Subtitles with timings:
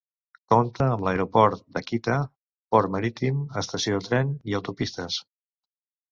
[0.51, 2.15] Compta amb l'aeroport d'Akita,
[2.75, 5.19] port marítim, estació de tren i autopistes.